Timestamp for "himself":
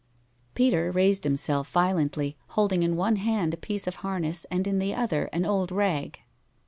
1.25-1.69